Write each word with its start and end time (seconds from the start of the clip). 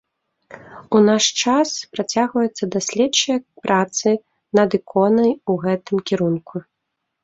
У 0.95 1.01
наш 1.09 1.23
час 1.41 1.67
працягваюцца 1.97 2.69
даследчыя 2.77 3.37
працы 3.69 4.17
над 4.57 4.69
іконай 4.83 5.31
у 5.51 5.63
гэтым 5.65 6.07
кірунку. 6.11 6.69